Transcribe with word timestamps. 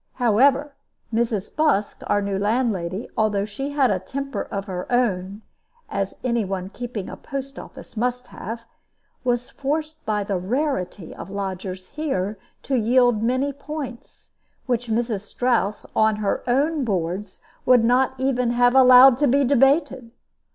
However, 0.13 0.73
Mrs. 1.13 1.55
Busk, 1.55 2.01
our 2.07 2.23
new 2.23 2.39
landlady, 2.39 3.07
although 3.15 3.45
she 3.45 3.69
had 3.69 3.91
a 3.91 3.99
temper 3.99 4.41
of 4.49 4.65
her 4.65 4.91
own 4.91 5.43
(as 5.89 6.15
any 6.23 6.43
one 6.43 6.69
keeping 6.71 7.07
a 7.07 7.15
post 7.15 7.59
office 7.59 7.95
must 7.95 8.25
have) 8.25 8.61
was 9.23 9.51
forced 9.51 10.03
by 10.03 10.23
the 10.23 10.39
rarity 10.39 11.13
of 11.13 11.29
lodgers 11.29 11.89
here 11.89 12.39
to 12.63 12.75
yield 12.75 13.21
many 13.21 13.53
points, 13.53 14.31
which 14.65 14.87
Mrs. 14.87 15.21
Strouss, 15.21 15.85
on 15.95 16.15
her 16.15 16.43
own 16.49 16.83
boards, 16.83 17.39
would 17.67 17.83
not 17.83 18.15
even 18.17 18.49
have 18.49 18.73
allowed 18.73 19.19
to 19.19 19.27
be 19.27 19.43
debated. 19.43 20.09